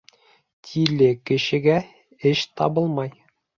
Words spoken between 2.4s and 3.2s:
табылмай.